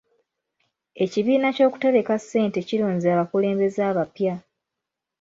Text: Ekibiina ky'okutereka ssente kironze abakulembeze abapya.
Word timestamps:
Ekibiina 1.03 1.47
ky'okutereka 1.55 2.13
ssente 2.21 2.59
kironze 2.67 3.07
abakulembeze 3.13 3.81
abapya. 3.89 4.35